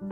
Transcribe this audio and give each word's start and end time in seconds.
مادر 0.00 0.08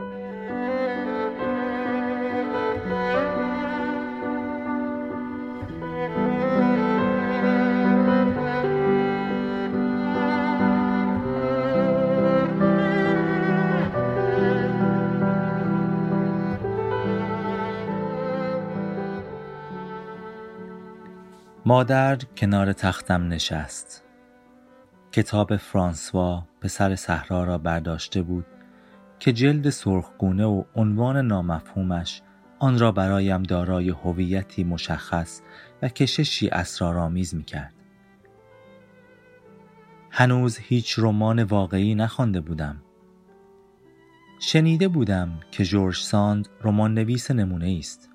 کنار 22.37 22.73
تختم 22.73 23.27
نشست. 23.27 24.03
کتاب 25.11 25.55
فرانسوا 25.55 26.43
پسر 26.61 26.95
صحرا 26.95 27.43
را 27.43 27.57
برداشته 27.57 28.21
بود 28.21 28.45
که 29.19 29.33
جلد 29.33 29.69
سرخگونه 29.69 30.45
و 30.45 30.63
عنوان 30.75 31.27
نامفهومش 31.27 32.21
آن 32.59 32.79
را 32.79 32.91
برایم 32.91 33.43
دارای 33.43 33.89
هویتی 33.89 34.63
مشخص 34.63 35.41
و 35.81 35.89
کششی 35.89 36.49
اسرارآمیز 36.49 37.35
می‌کرد. 37.35 37.73
هنوز 40.11 40.57
هیچ 40.57 40.99
رمان 40.99 41.43
واقعی 41.43 41.95
نخوانده 41.95 42.41
بودم. 42.41 42.81
شنیده 44.39 44.87
بودم 44.87 45.39
که 45.51 45.65
جورج 45.65 45.95
ساند 45.95 46.47
رمان 46.61 46.93
نویس 46.93 47.31
نمونه 47.31 47.75
است. 47.79 48.09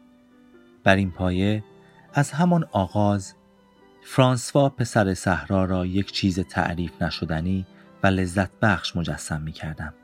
بر 0.85 0.97
این 0.97 1.11
پایه 1.11 1.65
از 2.15 2.31
همان 2.31 2.65
آغاز 2.73 3.35
فرانسوا 4.03 4.69
پسر 4.69 5.15
صحرا 5.15 5.65
را 5.65 5.87
یک 5.87 6.13
چیز 6.13 6.41
تعریف 6.41 7.03
نشدنی 7.03 7.67
و 8.03 8.07
لذت 8.07 8.51
بخش 8.61 8.97
مجسم 8.97 9.43
می 9.43 9.53
کردم. 9.53 9.95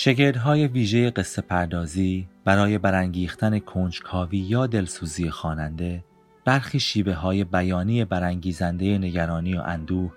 شگردهای 0.00 0.66
ویژه 0.66 1.10
قصه 1.10 1.42
پردازی 1.42 2.28
برای 2.44 2.78
برانگیختن 2.78 3.58
کنجکاوی 3.58 4.38
یا 4.38 4.66
دلسوزی 4.66 5.30
خواننده 5.30 6.04
برخی 6.44 6.80
شیبه 6.80 7.14
های 7.14 7.44
بیانی 7.44 8.04
برانگیزنده 8.04 8.98
نگرانی 8.98 9.54
و 9.54 9.60
اندوه 9.60 10.12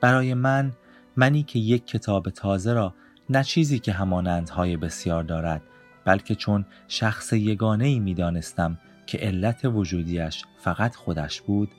برای 0.00 0.34
من 0.34 0.72
منی 1.16 1.42
که 1.42 1.58
یک 1.58 1.86
کتاب 1.86 2.30
تازه 2.30 2.72
را 2.72 2.94
نه 3.30 3.44
چیزی 3.44 3.78
که 3.78 3.92
همانندهای 3.92 4.76
بسیار 4.76 5.22
دارد 5.22 5.62
بلکه 6.04 6.34
چون 6.34 6.66
شخص 6.88 7.32
یگانه 7.32 7.84
ای 7.84 7.98
می 7.98 8.14
دانستم 8.14 8.78
که 9.06 9.18
علت 9.18 9.64
وجودیش 9.64 10.44
فقط 10.58 10.96
خودش 10.96 11.40
بود 11.40 11.70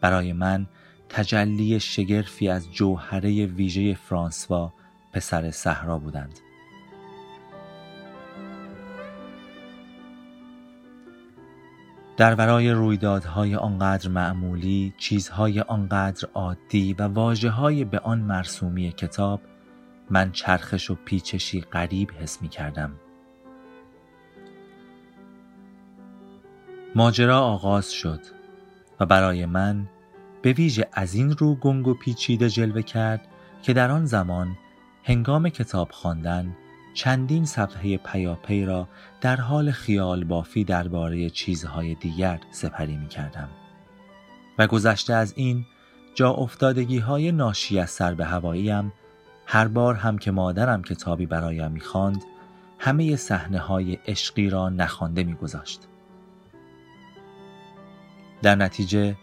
برای 0.00 0.32
من 0.32 0.66
تجلی 1.08 1.80
شگرفی 1.80 2.48
از 2.48 2.72
جوهره 2.72 3.46
ویژه 3.46 3.94
فرانسوا 3.94 4.72
پسر 5.12 5.50
صحرا 5.50 5.98
بودند. 5.98 6.51
در 12.22 12.34
ورای 12.34 12.70
رویدادهای 12.70 13.56
آنقدر 13.56 14.08
معمولی 14.08 14.94
چیزهای 14.98 15.60
آنقدر 15.60 16.28
عادی 16.34 16.94
و 16.94 17.02
واجه 17.02 17.50
های 17.50 17.84
به 17.84 17.98
آن 17.98 18.18
مرسومی 18.20 18.92
کتاب 18.92 19.40
من 20.10 20.32
چرخش 20.32 20.90
و 20.90 20.94
پیچشی 21.04 21.60
غریب 21.60 22.10
حس 22.20 22.42
می 22.42 22.48
کردم 22.48 22.92
ماجرا 26.94 27.40
آغاز 27.40 27.92
شد 27.92 28.20
و 29.00 29.06
برای 29.06 29.46
من 29.46 29.88
به 30.42 30.52
ویژه 30.52 30.88
از 30.92 31.14
این 31.14 31.30
رو 31.30 31.54
گنگ 31.54 31.88
و 31.88 31.94
پیچیده 31.94 32.48
جلوه 32.48 32.82
کرد 32.82 33.28
که 33.62 33.72
در 33.72 33.90
آن 33.90 34.04
زمان 34.04 34.56
هنگام 35.04 35.48
کتاب 35.48 35.90
خواندن 35.90 36.56
چندین 36.94 37.44
صفحه 37.44 37.96
پیاپی 37.96 38.64
را 38.64 38.88
در 39.20 39.36
حال 39.36 39.70
خیال 39.70 40.24
بافی 40.24 40.64
درباره 40.64 41.30
چیزهای 41.30 41.94
دیگر 41.94 42.40
سپری 42.50 42.96
می 42.96 43.08
کردم. 43.08 43.48
و 44.58 44.66
گذشته 44.66 45.14
از 45.14 45.32
این 45.36 45.64
جا 46.14 46.30
افتادگی 46.30 46.98
های 46.98 47.32
ناشی 47.32 47.78
از 47.78 47.90
سر 47.90 48.14
به 48.14 48.24
هواییم 48.24 48.92
هر 49.46 49.68
بار 49.68 49.94
هم 49.94 50.18
که 50.18 50.30
مادرم 50.30 50.82
کتابی 50.82 51.26
برایم 51.26 51.72
می‌خواند 51.72 52.24
همه 52.78 53.16
صحنه 53.16 53.58
های 53.58 53.98
عشقی 54.06 54.50
را 54.50 54.68
نخوانده 54.68 55.24
میگذاشت 55.24 55.88
در 58.42 58.54
نتیجه 58.54 59.16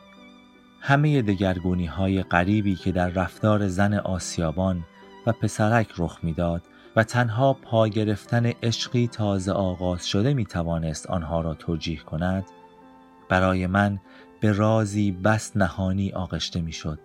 همه 0.82 1.22
دگرگونی 1.22 1.86
های 1.86 2.24
غریبی 2.24 2.76
که 2.76 2.92
در 2.92 3.10
رفتار 3.10 3.68
زن 3.68 3.94
آسیابان 3.94 4.84
و 5.26 5.32
پسرک 5.32 5.90
رخ 5.98 6.20
می‌داد 6.24 6.62
و 6.96 7.04
تنها 7.04 7.54
پا 7.54 7.88
گرفتن 7.88 8.46
عشقی 8.46 9.08
تازه 9.08 9.52
آغاز 9.52 10.08
شده 10.08 10.34
می 10.34 10.46
توانست 10.46 11.08
آنها 11.08 11.42
را 11.42 11.54
توجیه 11.54 12.00
کند 12.00 12.46
برای 13.30 13.68
من 13.68 14.00
به 14.40 14.52
رازی 14.52 15.12
بس 15.12 15.58
نهانی 15.58 16.12
آغشته 16.12 16.62
می 16.62 16.72
شد 16.72 17.00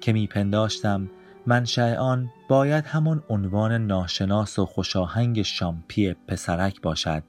که 0.00 0.12
می 0.12 0.26
پنداشتم 0.26 1.10
منشأ 1.46 1.96
آن 1.96 2.30
باید 2.48 2.86
همان 2.86 3.22
عنوان 3.28 3.86
ناشناس 3.86 4.58
و 4.58 4.66
خوشاهنگ 4.66 5.42
شامپی 5.42 6.14
پسرک 6.28 6.80
باشد 6.80 7.22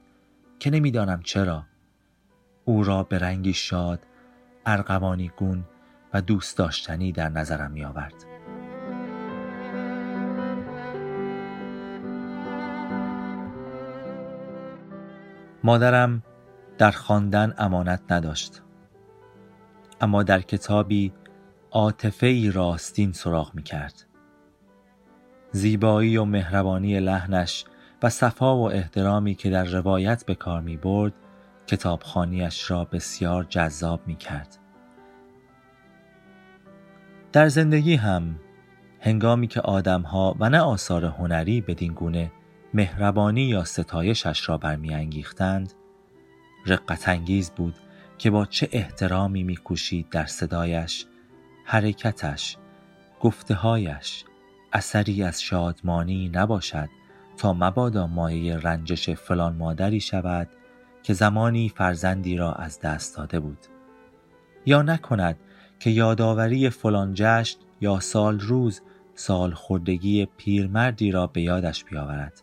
که 0.58 0.70
نمی‌دانم 0.70 1.22
چرا 1.22 1.62
او 2.64 2.84
را 2.84 3.02
به 3.02 3.18
رنگی 3.18 3.52
شاد 3.52 4.00
ارغوانی 4.66 5.30
گون 5.36 5.64
و 6.14 6.20
دوست 6.20 6.58
داشتنی 6.58 7.12
در 7.12 7.28
نظرم 7.28 7.70
می 7.70 7.84
آورد. 7.84 8.35
مادرم 15.66 16.22
در 16.78 16.90
خواندن 16.90 17.54
امانت 17.58 18.00
نداشت 18.10 18.62
اما 20.00 20.22
در 20.22 20.40
کتابی 20.40 21.12
عاطفه 21.70 22.26
ای 22.26 22.50
راستین 22.50 23.12
سراغ 23.12 23.54
می 23.54 23.62
کرد. 23.62 24.06
زیبایی 25.52 26.16
و 26.16 26.24
مهربانی 26.24 27.00
لحنش 27.00 27.64
و 28.02 28.10
صفا 28.10 28.56
و 28.56 28.70
احترامی 28.70 29.34
که 29.34 29.50
در 29.50 29.64
روایت 29.64 30.26
به 30.26 30.34
کار 30.34 30.60
می 30.60 30.76
برد 30.76 31.12
کتابخانیش 31.66 32.70
را 32.70 32.84
بسیار 32.84 33.44
جذاب 33.44 34.00
می 34.06 34.16
کرد. 34.16 34.58
در 37.32 37.48
زندگی 37.48 37.96
هم 37.96 38.40
هنگامی 39.00 39.46
که 39.46 39.60
آدمها 39.60 40.36
و 40.40 40.48
نه 40.48 40.60
آثار 40.60 41.04
هنری 41.04 41.60
بدین 41.60 41.94
گونه 41.94 42.32
مهربانی 42.74 43.42
یا 43.42 43.64
ستایشش 43.64 44.48
را 44.48 44.58
برمیانگیختند. 44.58 45.72
رقت 46.66 47.08
انگیز 47.08 47.50
بود 47.50 47.74
که 48.18 48.30
با 48.30 48.46
چه 48.46 48.68
احترامی 48.72 49.42
میکوشید 49.42 50.08
در 50.10 50.26
صدایش 50.26 51.06
حرکتش 51.64 52.56
گفتههایش. 53.20 54.24
اثری 54.72 55.22
از 55.22 55.42
شادمانی 55.42 56.28
نباشد 56.28 56.88
تا 57.36 57.52
مبادا 57.52 58.06
مایه 58.06 58.56
رنجش 58.56 59.10
فلان 59.10 59.56
مادری 59.56 60.00
شود 60.00 60.48
که 61.02 61.12
زمانی 61.12 61.68
فرزندی 61.68 62.36
را 62.36 62.52
از 62.52 62.80
دست 62.80 63.16
داده 63.16 63.40
بود. 63.40 63.58
یا 64.66 64.82
نکند 64.82 65.36
که 65.78 65.90
یادآوری 65.90 66.70
فلان 66.70 67.12
جشن 67.14 67.58
یا 67.80 68.00
سال 68.00 68.40
روز 68.40 68.80
سال 69.14 69.50
خوردگی 69.50 70.26
پیرمردی 70.36 71.10
را 71.10 71.26
به 71.26 71.42
یادش 71.42 71.84
بیاورد. 71.84 72.42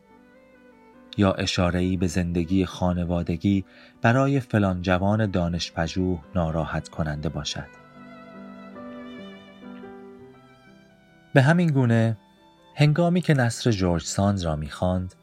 یا 1.17 1.31
اشاره‌ای 1.31 1.97
به 1.97 2.07
زندگی 2.07 2.65
خانوادگی 2.65 3.65
برای 4.01 4.39
فلان 4.39 4.81
جوان 4.81 5.31
دانشپژوه 5.31 6.19
ناراحت 6.35 6.89
کننده 6.89 7.29
باشد. 7.29 7.83
به 11.33 11.41
همین 11.41 11.69
گونه 11.69 12.17
هنگامی 12.75 13.21
که 13.21 13.33
نصر 13.33 13.71
جورج 13.71 14.03
ساند 14.03 14.43
را 14.43 14.55
می‌خواند 14.55 15.15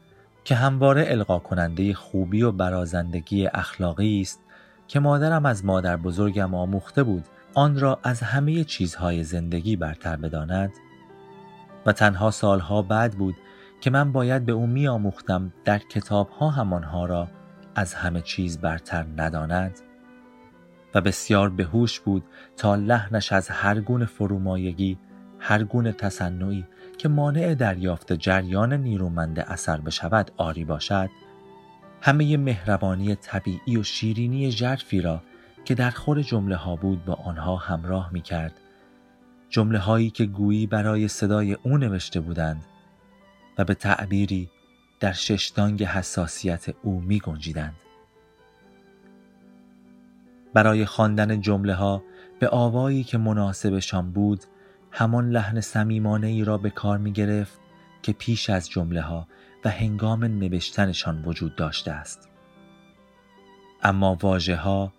که 0.43 0.55
همواره 0.55 1.05
القا 1.07 1.39
کننده 1.39 1.93
خوبی 1.93 2.41
و 2.41 2.51
برازندگی 2.51 3.47
اخلاقی 3.47 4.21
است 4.21 4.39
که 4.87 4.99
مادرم 4.99 5.45
از 5.45 5.65
مادر 5.65 5.97
بزرگم 5.97 6.55
آموخته 6.55 7.03
بود 7.03 7.25
آن 7.53 7.79
را 7.79 7.99
از 8.03 8.21
همه 8.21 8.63
چیزهای 8.63 9.23
زندگی 9.23 9.75
برتر 9.75 10.15
بداند 10.15 10.71
و 11.85 11.93
تنها 11.93 12.31
سالها 12.31 12.81
بعد 12.81 13.11
بود 13.11 13.35
که 13.81 13.89
من 13.89 14.11
باید 14.11 14.45
به 14.45 14.51
او 14.51 14.67
می 14.67 14.87
آموختم 14.87 15.53
در 15.65 15.79
کتابها 15.79 16.49
همانها 16.49 17.05
را 17.05 17.27
از 17.75 17.93
همه 17.93 18.21
چیز 18.21 18.57
برتر 18.57 19.05
نداند 19.17 19.79
و 20.95 21.01
بسیار 21.01 21.49
بهوش 21.49 21.99
بود 21.99 22.23
تا 22.57 22.75
لحنش 22.75 23.31
از 23.31 23.49
هر 23.49 23.79
گونه 23.79 24.05
فرومایگی 24.05 24.97
هر 25.39 25.63
گونه 25.63 25.91
تصنعی 25.91 26.65
که 26.97 27.09
مانع 27.09 27.55
دریافت 27.55 28.13
جریان 28.13 28.73
نیرومند 28.73 29.39
اثر 29.39 29.77
بشود 29.77 30.31
آری 30.37 30.65
باشد 30.65 31.09
همه 32.01 32.37
مهربانی 32.37 33.15
طبیعی 33.15 33.77
و 33.77 33.83
شیرینی 33.83 34.51
جرفی 34.51 35.01
را 35.01 35.21
که 35.65 35.75
در 35.75 35.89
خور 35.89 36.21
جمله 36.21 36.55
ها 36.55 36.75
بود 36.75 37.05
با 37.05 37.13
آنها 37.13 37.55
همراه 37.55 38.09
می 38.13 38.21
کرد 38.21 38.53
جمله 39.49 39.79
هایی 39.79 40.09
که 40.09 40.25
گویی 40.25 40.67
برای 40.67 41.07
صدای 41.07 41.53
او 41.53 41.77
نوشته 41.77 42.19
بودند 42.19 42.65
به 43.63 43.73
تعبیری 43.73 44.49
در 44.99 45.11
ششدانگ 45.11 45.83
حساسیت 45.83 46.65
او 46.83 47.01
می 47.01 47.19
گنجیدند. 47.19 47.75
برای 50.53 50.85
خواندن 50.85 51.41
جمله 51.41 51.73
ها 51.73 52.03
به 52.39 52.49
آوایی 52.49 53.03
که 53.03 53.17
مناسبشان 53.17 54.11
بود 54.11 54.43
همان 54.91 55.29
لحن 55.29 55.61
سمیمانه 55.61 56.27
ای 56.27 56.43
را 56.43 56.57
به 56.57 56.69
کار 56.69 56.97
می 56.97 57.11
گرفت 57.11 57.59
که 58.01 58.13
پیش 58.13 58.49
از 58.49 58.69
جمله 58.69 59.01
ها 59.01 59.27
و 59.65 59.69
هنگام 59.69 60.23
نوشتنشان 60.23 61.23
وجود 61.25 61.55
داشته 61.55 61.91
است 61.91 62.29
اما 63.83 64.17
واژه 64.21 64.55
ها 64.55 64.93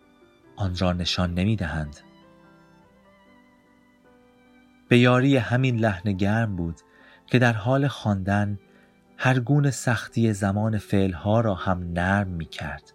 آن 0.57 0.77
را 0.77 0.93
نشان 0.93 1.35
نمی 1.35 1.57
دهند 1.57 2.01
به 4.89 4.99
یاری 4.99 5.37
همین 5.37 5.77
لحن 5.77 6.13
گرم 6.13 6.57
بود 6.57 6.77
که 7.33 7.39
در 7.39 7.53
حال 7.53 7.89
خواندن 7.89 8.59
هر 9.17 9.39
گونه 9.41 9.71
سختی 9.71 10.33
زمان 10.33 10.79
فعلها 10.79 11.41
را 11.41 11.55
هم 11.55 11.93
نرم 11.93 12.29
می 12.29 12.45
کرد. 12.45 12.93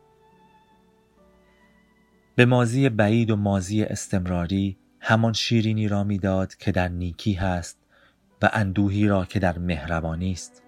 به 2.36 2.46
مازی 2.46 2.90
بعید 2.90 3.32
و 3.32 3.36
مازی 3.36 3.84
استمراری 3.84 4.78
همان 5.00 5.34
شیرینی 5.34 5.88
را 5.88 6.04
می‌داد 6.04 6.56
که 6.56 6.72
در 6.72 6.88
نیکی 6.88 7.34
هست 7.34 7.78
و 8.42 8.50
اندوهی 8.54 9.08
را 9.08 9.26
که 9.26 9.40
در 9.40 9.60
مهربانی 9.60 10.32
است 10.32 10.64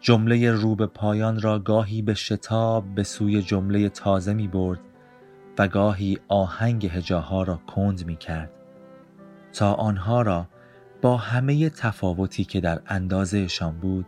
جمله 0.00 0.52
رو 0.52 0.74
به 0.76 0.86
پایان 0.86 1.40
را 1.40 1.58
گاهی 1.58 2.02
به 2.02 2.14
شتاب 2.14 2.94
به 2.94 3.02
سوی 3.02 3.42
جمله 3.42 3.88
تازه 3.88 4.34
می 4.34 4.48
برد 4.48 4.80
و 5.58 5.68
گاهی 5.68 6.18
آهنگ 6.28 6.86
هجاها 6.86 7.42
را 7.42 7.56
کند 7.56 8.06
می 8.06 8.16
کرد 8.16 8.50
تا 9.52 9.74
آنها 9.74 10.22
را 10.22 10.46
با 11.04 11.16
همه 11.16 11.70
تفاوتی 11.70 12.44
که 12.44 12.60
در 12.60 12.80
اندازهشان 12.86 13.78
بود 13.78 14.06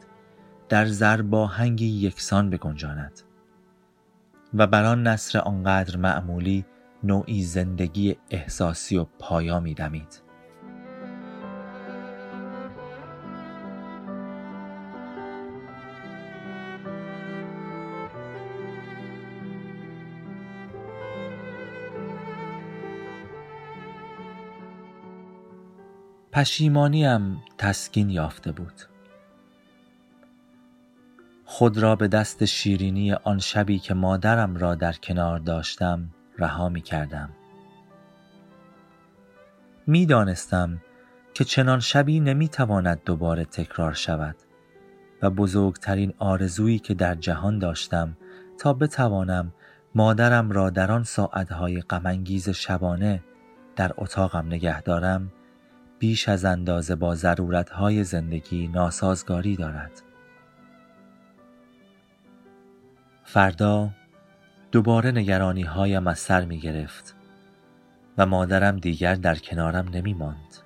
در 0.68 0.86
ضرب 0.86 1.34
آهنگی 1.34 1.86
یکسان 1.86 2.50
بگنجاند. 2.50 3.20
و 4.54 4.66
بر 4.66 4.84
آن 4.84 5.06
نصر 5.06 5.38
آنقدر 5.38 5.96
معمولی 5.96 6.64
نوعی 7.02 7.42
زندگی 7.42 8.16
احساسی 8.30 8.96
و 8.96 9.04
پایا 9.18 9.60
می 9.60 9.74
پشیمانیم 26.36 27.42
تسکین 27.58 28.10
یافته 28.10 28.52
بود. 28.52 28.72
خود 31.44 31.78
را 31.78 31.96
به 31.96 32.08
دست 32.08 32.44
شیرینی 32.44 33.12
آن 33.12 33.38
شبی 33.38 33.78
که 33.78 33.94
مادرم 33.94 34.56
را 34.56 34.74
در 34.74 34.92
کنار 34.92 35.38
داشتم 35.38 36.08
رها 36.38 36.68
می 36.68 36.80
کردم. 36.80 37.30
می 39.86 40.06
دانستم 40.06 40.82
که 41.34 41.44
چنان 41.44 41.80
شبی 41.80 42.20
نمی 42.20 42.48
تواند 42.48 43.00
دوباره 43.04 43.44
تکرار 43.44 43.92
شود 43.92 44.36
و 45.22 45.30
بزرگترین 45.30 46.14
آرزویی 46.18 46.78
که 46.78 46.94
در 46.94 47.14
جهان 47.14 47.58
داشتم 47.58 48.16
تا 48.58 48.72
بتوانم 48.72 49.52
مادرم 49.94 50.50
را 50.50 50.70
در 50.70 50.92
آن 50.92 51.02
ساعتهای 51.04 51.80
غمانگیز 51.80 52.48
شبانه 52.48 53.22
در 53.76 53.92
اتاقم 53.98 54.46
نگه 54.46 54.82
دارم 54.82 55.32
بیش 55.98 56.28
از 56.28 56.44
اندازه 56.44 56.94
با 56.94 57.14
ضرورتهای 57.14 58.04
زندگی 58.04 58.68
ناسازگاری 58.68 59.56
دارد 59.56 60.02
فردا 63.24 63.90
دوباره 64.72 65.10
نگرانی 65.10 65.62
هایم 65.62 66.06
از 66.06 66.18
سر 66.18 66.44
می 66.44 66.58
گرفت 66.58 67.16
و 68.18 68.26
مادرم 68.26 68.76
دیگر 68.76 69.14
در 69.14 69.34
کنارم 69.34 69.88
نمی 69.88 70.14
ماند. 70.14 70.56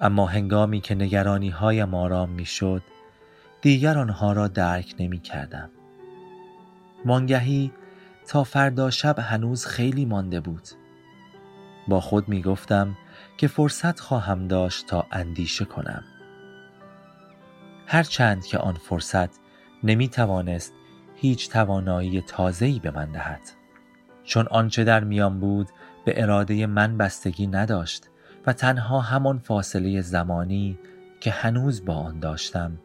اما 0.00 0.26
هنگامی 0.26 0.80
که 0.80 0.94
نگرانی 0.94 1.48
هایم 1.48 1.94
آرام 1.94 2.30
می 2.30 2.44
شد 2.44 2.82
دیگر 3.62 3.98
آنها 3.98 4.32
را 4.32 4.48
درک 4.48 4.94
نمی 4.98 5.20
کردم. 5.20 5.70
مانگهی 7.04 7.72
تا 8.26 8.44
فردا 8.44 8.90
شب 8.90 9.18
هنوز 9.18 9.66
خیلی 9.66 10.04
مانده 10.04 10.40
بود. 10.40 10.68
با 11.90 12.00
خود 12.00 12.28
می 12.28 12.42
گفتم 12.42 12.96
که 13.36 13.48
فرصت 13.48 14.00
خواهم 14.00 14.48
داشت 14.48 14.86
تا 14.86 15.06
اندیشه 15.12 15.64
کنم. 15.64 16.04
هرچند 17.86 18.46
که 18.46 18.58
آن 18.58 18.74
فرصت 18.74 19.30
نمی 19.84 20.08
توانست 20.08 20.72
هیچ 21.14 21.50
توانایی 21.50 22.20
تازه‌ای 22.20 22.78
به 22.78 22.90
من 22.90 23.12
دهد 23.12 23.40
چون 24.24 24.46
آنچه 24.46 24.84
در 24.84 25.04
میان 25.04 25.40
بود 25.40 25.68
به 26.04 26.22
اراده 26.22 26.66
من 26.66 26.96
بستگی 26.96 27.46
نداشت 27.46 28.06
و 28.46 28.52
تنها 28.52 29.00
همان 29.00 29.38
فاصله 29.38 30.00
زمانی 30.00 30.78
که 31.20 31.30
هنوز 31.30 31.84
با 31.84 31.94
آن 31.94 32.20
داشتم 32.20 32.78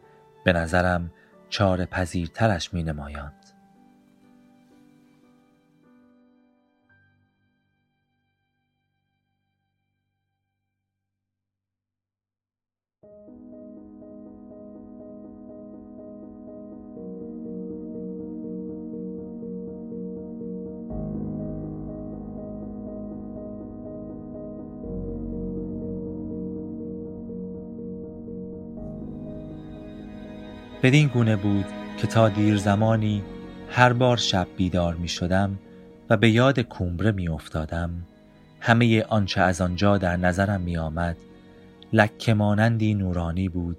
به 0.44 0.52
نظرم 0.52 1.10
چار 1.48 1.84
پذیرترش 1.84 2.74
می 2.74 2.82
نمایاند. 2.82 3.45
بدین 30.82 31.08
گونه 31.08 31.36
بود 31.36 31.64
که 31.96 32.06
تا 32.06 32.28
دیر 32.28 32.56
زمانی 32.56 33.22
هر 33.70 33.92
بار 33.92 34.16
شب 34.16 34.46
بیدار 34.56 34.94
می 34.94 35.08
شدم 35.08 35.58
و 36.10 36.16
به 36.16 36.30
یاد 36.30 36.60
کومبره 36.60 37.12
می 37.12 37.28
افتادم 37.28 37.90
همه 38.60 39.02
آنچه 39.02 39.40
از 39.40 39.60
آنجا 39.60 39.98
در 39.98 40.16
نظرم 40.16 40.60
می 40.60 40.76
آمد 40.76 41.16
لکه 41.92 42.34
مانندی 42.34 42.94
نورانی 42.94 43.48
بود 43.48 43.76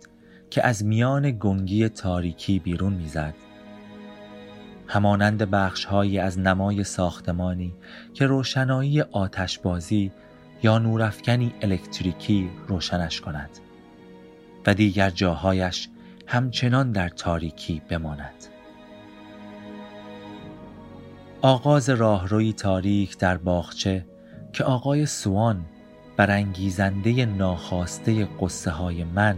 که 0.49 0.65
از 0.65 0.85
میان 0.85 1.37
گنگی 1.39 1.89
تاریکی 1.89 2.59
بیرون 2.59 2.93
می‌زد. 2.93 3.33
همانند 4.87 5.37
بخشهایی 5.51 6.19
از 6.19 6.39
نمای 6.39 6.83
ساختمانی 6.83 7.73
که 8.13 8.25
روشنایی 8.25 9.01
آتشبازی 9.01 10.11
یا 10.63 10.77
نورافکنی 10.77 11.53
الکتریکی 11.61 12.49
روشنش 12.67 13.21
کند 13.21 13.49
و 14.67 14.73
دیگر 14.73 15.09
جاهایش 15.09 15.89
همچنان 16.27 16.91
در 16.91 17.09
تاریکی 17.09 17.81
بماند. 17.89 18.45
آغاز 21.41 21.89
راهروی 21.89 22.53
تاریک 22.53 23.17
در 23.17 23.37
باغچه 23.37 24.05
که 24.53 24.63
آقای 24.63 25.05
سوان 25.05 25.65
برانگیزنده 26.17 27.25
ناخواسته 27.25 28.27
قصه 28.41 28.71
های 28.71 29.03
من 29.03 29.37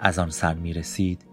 از 0.00 0.18
آن 0.18 0.30
سر 0.30 0.54
می 0.54 0.72
رسید 0.72 1.24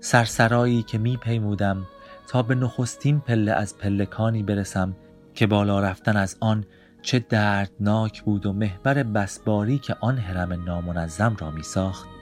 سرسرایی 0.00 0.82
که 0.82 0.98
می 0.98 1.16
پیمودم 1.16 1.86
تا 2.28 2.42
به 2.42 2.54
نخستین 2.54 3.20
پله 3.20 3.52
از 3.52 3.78
پلکانی 3.78 4.42
برسم 4.42 4.96
که 5.34 5.46
بالا 5.46 5.80
رفتن 5.80 6.16
از 6.16 6.36
آن 6.40 6.64
چه 7.02 7.18
دردناک 7.18 8.22
بود 8.22 8.46
و 8.46 8.52
محبر 8.52 9.02
بسباری 9.02 9.78
که 9.78 9.96
آن 10.00 10.18
حرم 10.18 10.64
نامنظم 10.64 11.36
را 11.40 11.50
می 11.50 11.62
ساخت 11.62 12.17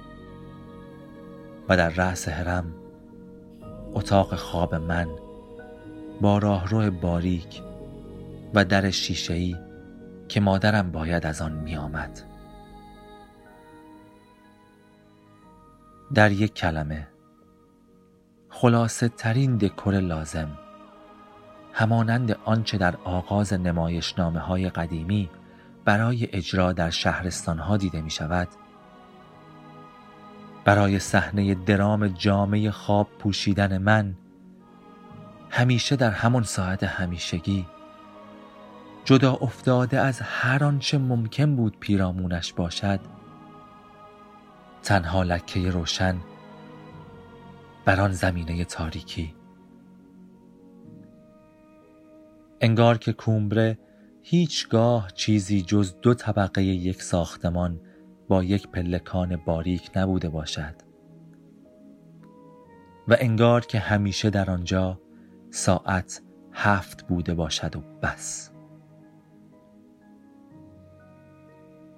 و 1.69 1.77
در 1.77 1.89
رأس 1.89 2.29
هرم 2.29 2.75
اتاق 3.95 4.35
خواب 4.35 4.75
من 4.75 5.09
با 6.21 6.39
راهرو 6.39 6.91
باریک 6.91 7.63
و 8.55 8.65
در 8.65 8.91
شیشه‌ای 8.91 9.57
که 10.29 10.41
مادرم 10.41 10.93
باید 10.93 11.27
از 11.27 11.43
آن 11.43 11.53
می 11.53 11.77
آمد. 11.77 12.23
در 16.15 16.33
یک 16.33 16.55
کلمه 16.55 17.09
خلاصه 18.49 19.09
ترین 19.09 19.57
دکور 19.57 20.01
لازم 20.01 20.49
همانند 21.73 22.37
آنچه 22.45 22.79
در 22.79 22.97
آغاز 23.05 23.53
نمایشنامه 23.53 24.41
های 24.41 24.71
قدیمی 24.71 25.31
برای 25.85 26.29
اجرا 26.33 26.73
در 26.73 26.91
شهرستان 26.91 27.59
ها 27.59 27.77
دیده 27.77 28.01
می 28.01 28.11
شود 28.11 28.49
برای 30.67 30.99
صحنه 30.99 31.55
درام 31.55 32.09
جامعه 32.09 32.71
خواب 32.71 33.09
پوشیدن 33.19 33.79
من 33.79 34.15
همیشه 35.51 35.97
در 35.97 36.11
همان 36.11 36.43
ساعت 36.43 36.85
همیشگی 36.85 37.67
جدا 39.05 39.33
افتاده 39.33 40.01
از 40.01 40.21
هر 40.21 40.65
آنچه 40.65 40.99
ممکن 40.99 41.57
بود 41.57 41.77
پیرامونش 41.81 42.53
باشد 42.53 43.01
تنها 44.83 45.23
لکه 45.23 45.71
روشن 45.71 46.17
بر 47.85 48.01
آن 48.01 48.13
زمینه 48.13 48.65
تاریکی. 48.65 49.35
انگار 52.61 52.99
که 52.99 53.13
کومبره 53.13 53.79
هیچگاه 54.23 55.11
چیزی 55.11 55.63
جز 55.63 55.95
دو 56.03 56.15
طبقه 56.15 56.63
یک 56.63 57.03
ساختمان 57.03 57.81
با 58.29 58.45
یک 58.45 58.69
پلکان 58.69 59.37
باریک 59.37 59.91
نبوده 59.97 60.29
باشد. 60.29 60.75
و 63.09 63.17
انگار 63.21 63.61
که 63.61 63.79
همیشه 63.79 64.31
در 64.31 64.51
آنجا 64.51 65.01
ساعت 65.51 66.23
هفت 66.53 67.07
بوده 67.07 67.35
باشد 67.35 67.77
و 67.77 67.81
بس. 68.03 68.51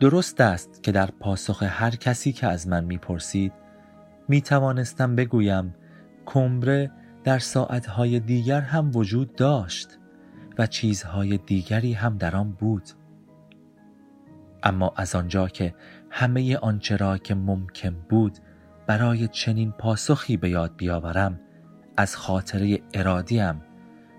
درست 0.00 0.40
است 0.40 0.82
که 0.82 0.92
در 0.92 1.10
پاسخ 1.20 1.62
هر 1.62 1.90
کسی 1.90 2.32
که 2.32 2.46
از 2.46 2.68
من 2.68 2.84
می‌پرسید 2.84 3.52
می 4.28 4.42
توانستم 4.42 5.16
بگویم 5.16 5.74
کمبره 6.26 6.90
در 7.24 7.38
ساعتهای 7.38 8.20
دیگر 8.20 8.60
هم 8.60 8.90
وجود 8.94 9.34
داشت 9.34 9.98
و 10.58 10.66
چیزهای 10.66 11.38
دیگری 11.38 11.92
هم 11.92 12.16
در 12.16 12.36
آن 12.36 12.52
بود. 12.52 12.90
اما 14.62 14.92
از 14.96 15.14
آنجا 15.14 15.48
که 15.48 15.74
همه 16.10 16.56
آنچه 16.56 16.96
را 16.96 17.18
که 17.18 17.34
ممکن 17.34 17.96
بود 18.08 18.38
برای 18.86 19.28
چنین 19.28 19.72
پاسخی 19.72 20.36
به 20.36 20.50
یاد 20.50 20.76
بیاورم 20.76 21.40
از 21.96 22.16
خاطره 22.16 22.78
ارادیم 22.94 23.62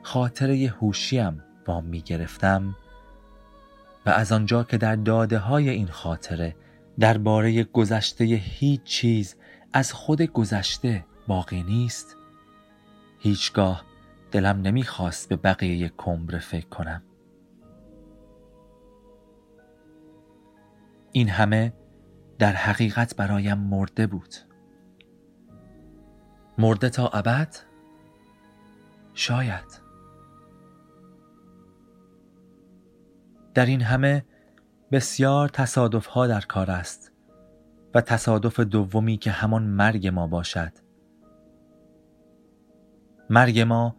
خاطره 0.04 0.68
هوشیم 0.68 1.44
وام 1.68 1.86
می 1.86 2.02
گرفتم 2.02 2.76
و 4.06 4.10
از 4.10 4.32
آنجا 4.32 4.64
که 4.64 4.78
در 4.78 4.96
داده 4.96 5.38
های 5.38 5.70
این 5.70 5.88
خاطره 5.88 6.56
درباره 7.00 7.64
گذشته 7.64 8.26
هیچ 8.26 8.84
چیز 8.84 9.36
از 9.74 9.94
خود 9.94 10.22
گذشته 10.22 11.06
باقی 11.28 11.64
نیست 11.64 12.16
هیچگاه 13.20 13.84
دلم 14.32 14.62
نمی‌خواست 14.62 15.30
به 15.30 15.36
بقیه 15.36 15.92
کمبره 15.98 16.40
فکر 16.40 16.68
کنم. 16.68 17.04
این 21.12 21.30
همه 21.30 21.74
در 22.40 22.54
حقیقت 22.54 23.16
برایم 23.16 23.58
مرده 23.58 24.08
بود. 24.08 24.36
مرده 26.58 26.90
تا 26.90 27.08
ابد؟ 27.08 27.56
شاید. 29.14 29.82
در 33.54 33.66
این 33.66 33.82
همه 33.82 34.26
بسیار 34.92 35.50
تصادف 35.50 36.06
ها 36.06 36.28
در 36.28 36.42
کار 36.42 36.72
است 36.72 37.12
و 37.94 38.02
تصادف 38.02 38.60
دومی 38.60 39.18
که 39.18 39.32
همان 39.32 39.64
مرگ 39.64 40.08
ما 40.08 40.28
باشد. 40.28 40.72
مرگ 43.30 43.60
ما 43.60 43.96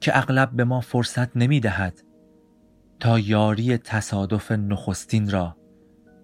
که 0.00 0.18
اغلب 0.18 0.50
به 0.50 0.64
ما 0.64 0.80
فرصت 0.80 1.36
نمی 1.36 1.60
دهد 1.60 2.02
تا 3.00 3.18
یاری 3.18 3.78
تصادف 3.78 4.52
نخستین 4.52 5.30
را 5.30 5.56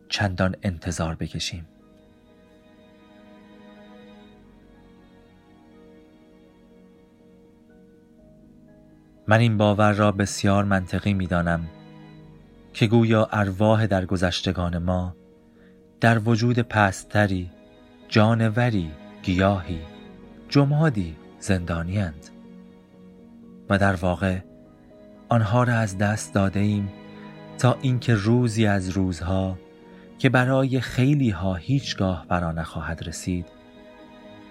چندان 0.08 0.56
انتظار 0.62 1.14
بکشیم. 1.14 1.66
من 9.26 9.40
این 9.40 9.56
باور 9.56 9.92
را 9.92 10.12
بسیار 10.12 10.64
منطقی 10.64 11.14
می 11.14 11.26
دانم 11.26 11.68
که 12.72 12.86
گویا 12.86 13.28
ارواح 13.32 13.86
در 13.86 14.06
گذشتگان 14.06 14.78
ما 14.78 15.16
در 16.00 16.18
وجود 16.18 16.58
پستری 16.58 17.50
جانوری 18.08 18.90
گیاهی 19.22 19.80
جمادی 20.48 21.16
زندانیند 21.40 22.28
و 23.68 23.78
در 23.78 23.94
واقع 23.94 24.38
آنها 25.28 25.62
را 25.62 25.74
از 25.74 25.98
دست 25.98 26.34
داده 26.34 26.60
ایم 26.60 26.92
تا 27.58 27.78
اینکه 27.82 28.14
روزی 28.14 28.66
از 28.66 28.88
روزها 28.88 29.58
که 30.18 30.28
برای 30.28 30.80
خیلی 30.80 31.30
ها 31.30 31.54
هیچگاه 31.54 32.26
برا 32.28 32.52
نخواهد 32.52 33.08
رسید. 33.08 33.46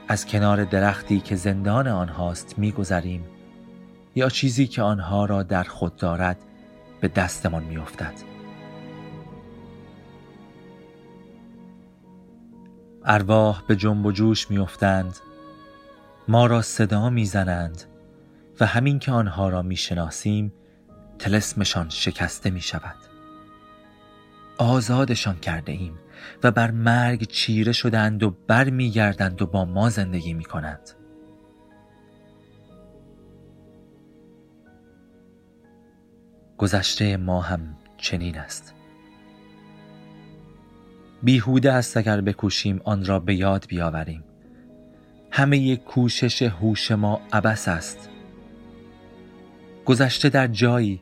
از 0.07 0.25
کنار 0.25 0.63
درختی 0.63 1.19
که 1.19 1.35
زندان 1.35 1.87
آنهاست 1.87 2.59
میگذریم 2.59 3.25
یا 4.15 4.29
چیزی 4.29 4.67
که 4.67 4.81
آنها 4.81 5.25
را 5.25 5.43
در 5.43 5.63
خود 5.63 5.95
دارد 5.95 6.37
به 7.01 7.07
دستمان 7.07 7.63
میافتد. 7.63 8.13
ارواح 13.05 13.63
به 13.67 13.75
جنب 13.75 14.05
و 14.05 14.11
جوش 14.11 14.51
میافتند. 14.51 15.17
ما 16.27 16.45
را 16.45 16.61
صدا 16.61 17.09
می‌زنند 17.09 17.83
و 18.59 18.65
همین 18.65 18.99
که 18.99 19.11
آنها 19.11 19.49
را 19.49 19.61
می‌شناسیم 19.61 20.53
تلسمشان 21.19 21.89
شکسته 21.89 22.49
می 22.49 22.61
شود 22.61 23.14
آزادشان 24.57 25.39
کرده 25.39 25.71
ایم 25.71 25.99
و 26.43 26.51
بر 26.51 26.71
مرگ 26.71 27.27
چیره 27.27 27.71
شدند 27.71 28.23
و 28.23 28.35
بر 28.47 28.69
می 28.69 28.91
گردند 28.91 29.41
و 29.41 29.45
با 29.45 29.65
ما 29.65 29.89
زندگی 29.89 30.33
می 30.33 30.43
کنند 30.43 30.89
گذشته 36.57 37.17
ما 37.17 37.41
هم 37.41 37.75
چنین 37.97 38.37
است. 38.37 38.73
بیهوده 41.23 41.71
است 41.71 41.97
اگر 41.97 42.21
بکوشیم 42.21 42.81
آن 42.83 43.05
را 43.05 43.19
به 43.19 43.35
یاد 43.35 43.65
بیاوریم. 43.67 44.23
همه 45.31 45.75
کوشش 45.75 46.41
هوش 46.41 46.91
ما 46.91 47.21
عبس 47.33 47.67
است. 47.67 48.09
گذشته 49.85 50.29
در 50.29 50.47
جایی 50.47 51.01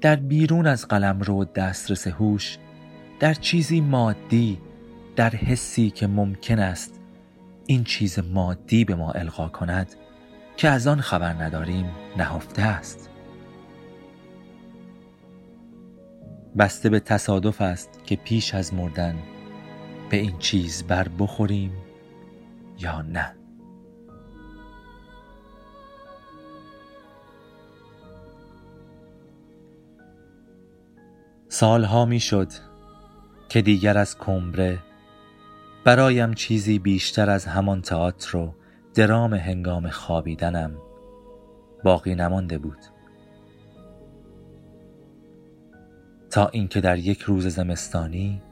در 0.00 0.16
بیرون 0.16 0.66
از 0.66 0.88
قلم 0.88 1.20
رو 1.20 1.44
دسترس 1.44 2.06
هوش 2.06 2.58
در 3.20 3.34
چیزی 3.34 3.80
مادی 3.80 4.60
در 5.16 5.30
حسی 5.30 5.90
که 5.90 6.06
ممکن 6.06 6.58
است 6.58 7.00
این 7.66 7.84
چیز 7.84 8.18
مادی 8.18 8.84
به 8.84 8.94
ما 8.94 9.12
القا 9.12 9.48
کند 9.48 9.94
که 10.56 10.68
از 10.68 10.86
آن 10.86 11.00
خبر 11.00 11.32
نداریم 11.32 11.90
نهفته 12.16 12.62
است. 12.62 13.10
بسته 16.58 16.88
به 16.88 17.00
تصادف 17.00 17.60
است 17.60 18.00
که 18.06 18.16
پیش 18.16 18.54
از 18.54 18.74
مردن 18.74 19.18
به 20.10 20.16
این 20.16 20.38
چیز 20.38 20.82
بر 20.82 21.08
بخوریم 21.18 21.72
یا 22.78 23.02
نه. 23.02 23.34
سالها 31.48 32.04
می 32.04 32.20
شد 32.20 32.65
که 33.48 33.62
دیگر 33.62 33.98
از 33.98 34.18
کمبره 34.18 34.78
برایم 35.84 36.34
چیزی 36.34 36.78
بیشتر 36.78 37.30
از 37.30 37.46
همان 37.46 37.82
تئاتر 37.82 38.36
و 38.36 38.54
درام 38.94 39.34
هنگام 39.34 39.90
خوابیدنم 39.90 40.76
باقی 41.84 42.14
نمانده 42.14 42.58
بود. 42.58 42.78
تا 46.30 46.48
اینکه 46.48 46.80
در 46.80 46.98
یک 46.98 47.22
روز 47.22 47.46
زمستانی 47.46 48.42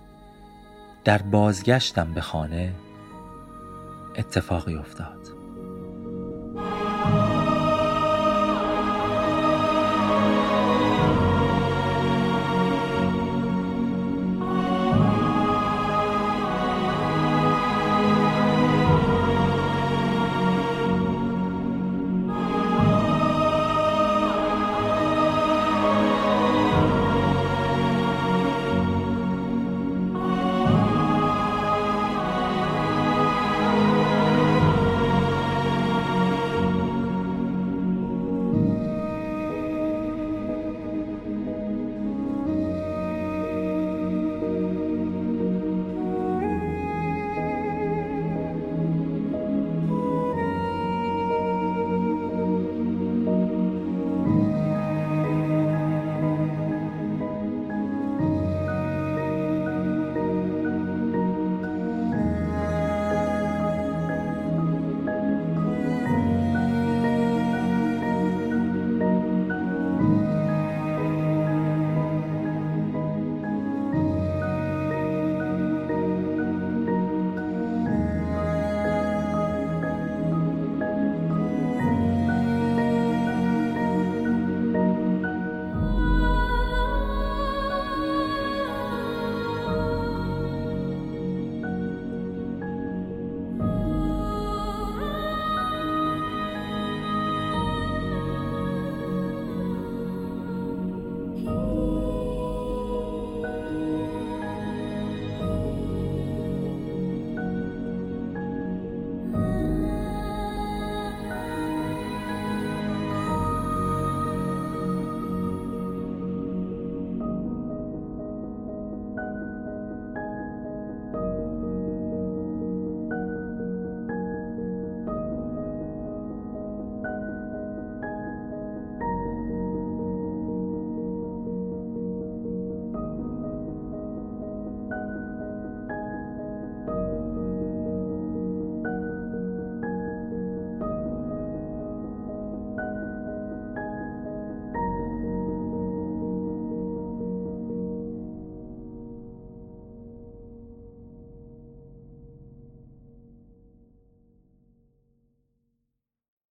در 1.04 1.22
بازگشتم 1.22 2.14
به 2.14 2.20
خانه 2.20 2.74
اتفاقی 4.16 4.74
افتاد. 4.74 5.33